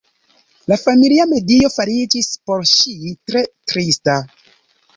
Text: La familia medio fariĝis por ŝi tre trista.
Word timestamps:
La 0.71 0.77
familia 0.83 1.27
medio 1.33 1.69
fariĝis 1.75 2.31
por 2.49 2.65
ŝi 2.73 2.97
tre 3.31 3.47
trista. 3.73 4.21